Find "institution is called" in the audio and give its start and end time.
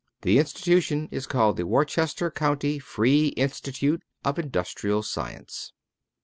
0.39-1.57